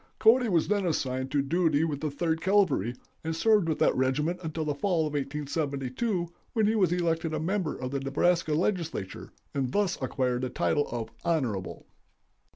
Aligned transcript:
"Cody 0.17 0.49
was 0.49 0.67
then 0.67 0.83
assigned 0.87 1.29
to 1.29 1.43
duty 1.43 1.83
with 1.83 2.01
the 2.01 2.09
Third 2.09 2.41
Cavalry, 2.41 2.95
and 3.23 3.35
served 3.35 3.69
with 3.69 3.77
that 3.77 3.95
regiment 3.95 4.39
until 4.41 4.65
the 4.65 4.73
fall 4.73 5.01
of 5.05 5.13
1872, 5.13 6.27
when 6.53 6.65
he 6.65 6.73
was 6.73 6.91
elected 6.91 7.35
a 7.35 7.39
member 7.39 7.75
of 7.77 7.91
the 7.91 7.99
Nebraska 7.99 8.55
Legislature, 8.55 9.29
and 9.53 9.71
thus 9.73 10.01
acquired 10.01 10.41
the 10.41 10.49
title 10.49 10.87
of 10.89 11.11
'Honorable. 11.23 11.85